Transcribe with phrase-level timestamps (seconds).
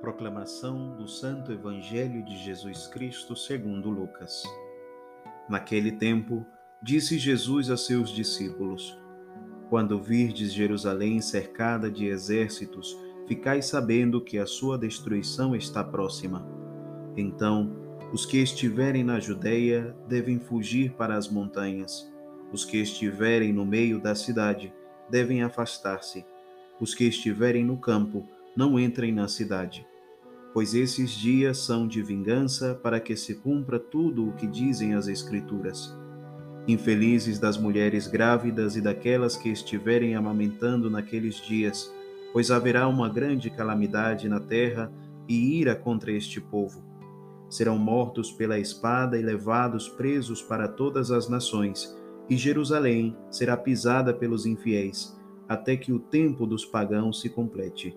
[0.00, 4.42] Proclamação do Santo Evangelho de Jesus Cristo segundo Lucas.
[5.46, 6.46] Naquele tempo,
[6.82, 8.98] disse Jesus a seus discípulos:
[9.68, 12.96] Quando virdes Jerusalém cercada de exércitos,
[13.28, 16.48] ficai sabendo que a sua destruição está próxima.
[17.14, 17.70] Então,
[18.10, 22.10] os que estiverem na Judéia devem fugir para as montanhas.
[22.50, 24.72] Os que estiverem no meio da cidade
[25.10, 26.24] devem afastar-se.
[26.80, 29.89] Os que estiverem no campo não entrem na cidade
[30.52, 35.06] pois esses dias são de vingança para que se cumpra tudo o que dizem as
[35.06, 35.96] Escrituras.
[36.66, 41.92] Infelizes das mulheres grávidas e daquelas que estiverem amamentando naqueles dias,
[42.32, 44.92] pois haverá uma grande calamidade na terra
[45.28, 46.82] e ira contra este povo.
[47.48, 51.96] Serão mortos pela espada e levados presos para todas as nações,
[52.28, 57.96] e Jerusalém será pisada pelos infiéis, até que o tempo dos pagãos se complete.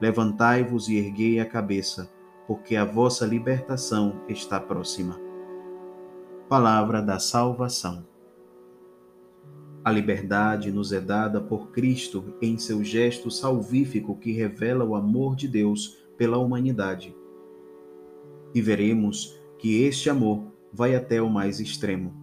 [0.00, 2.10] Levantai-vos e erguei a cabeça,
[2.46, 5.20] porque a vossa libertação está próxima.
[6.48, 8.08] Palavra da salvação.
[9.84, 15.36] A liberdade nos é dada por Cristo em seu gesto salvífico que revela o amor
[15.36, 17.14] de Deus pela humanidade.
[18.54, 22.14] E veremos que este amor vai até o mais extremo.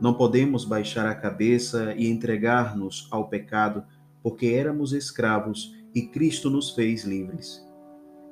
[0.00, 3.84] Não podemos baixar a cabeça e entregar-nos ao pecado,
[4.22, 7.66] porque éramos escravos e Cristo nos fez livres.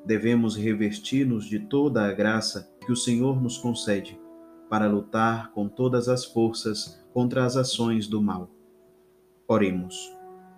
[0.04, 4.20] Devemos revestir-nos de toda a graça que o Senhor nos concede
[4.68, 8.50] para lutar com todas as forças contra as ações do mal.
[9.48, 9.96] Oremos.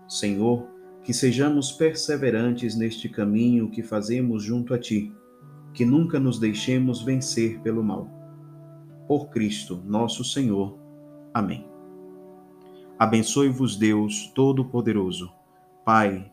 [0.09, 0.67] Senhor,
[1.05, 5.15] que sejamos perseverantes neste caminho que fazemos junto a Ti,
[5.73, 8.11] que nunca nos deixemos vencer pelo mal.
[9.07, 10.77] Por Cristo, nosso Senhor.
[11.33, 11.65] Amém.
[12.99, 15.31] Abençoe-vos Deus Todo-Poderoso,
[15.85, 16.33] Pai,